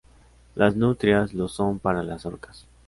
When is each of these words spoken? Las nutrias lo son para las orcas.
Las 0.55 0.75
nutrias 0.75 1.31
lo 1.31 1.47
son 1.47 1.77
para 1.77 2.01
las 2.01 2.25
orcas. 2.25 2.65